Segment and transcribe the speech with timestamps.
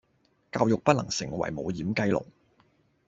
[0.51, 2.25] 教育不能成為無掩雞籠